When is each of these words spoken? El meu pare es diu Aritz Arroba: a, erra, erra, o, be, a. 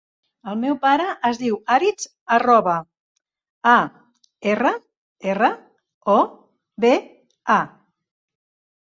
El 0.51 0.55
meu 0.61 0.77
pare 0.85 1.03
es 1.29 1.39
diu 1.41 1.57
Aritz 1.75 2.07
Arroba: 2.37 2.79
a, 3.75 3.77
erra, 4.57 4.75
erra, 5.37 5.55
o, 6.19 6.19
be, 6.87 6.95
a. 7.61 7.63